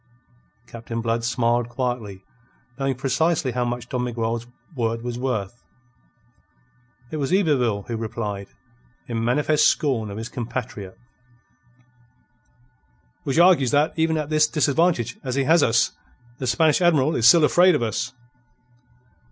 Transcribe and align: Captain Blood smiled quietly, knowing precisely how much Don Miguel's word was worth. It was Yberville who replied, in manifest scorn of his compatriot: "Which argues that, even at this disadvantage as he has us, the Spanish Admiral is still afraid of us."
Captain 0.65 0.99
Blood 0.99 1.23
smiled 1.23 1.69
quietly, 1.69 2.23
knowing 2.79 2.95
precisely 2.95 3.51
how 3.51 3.63
much 3.63 3.87
Don 3.87 4.03
Miguel's 4.03 4.47
word 4.75 5.03
was 5.03 5.19
worth. 5.19 5.61
It 7.11 7.17
was 7.17 7.31
Yberville 7.31 7.85
who 7.87 7.95
replied, 7.97 8.47
in 9.05 9.23
manifest 9.23 9.67
scorn 9.67 10.09
of 10.09 10.17
his 10.17 10.27
compatriot: 10.27 10.97
"Which 13.25 13.37
argues 13.37 13.69
that, 13.69 13.93
even 13.95 14.17
at 14.17 14.31
this 14.31 14.47
disadvantage 14.47 15.19
as 15.23 15.35
he 15.35 15.43
has 15.43 15.61
us, 15.61 15.91
the 16.39 16.47
Spanish 16.47 16.81
Admiral 16.81 17.15
is 17.15 17.27
still 17.27 17.43
afraid 17.43 17.75
of 17.75 17.83
us." 17.83 18.11